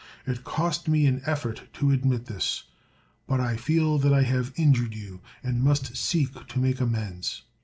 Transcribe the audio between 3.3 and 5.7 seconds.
I feel that I have injured you, and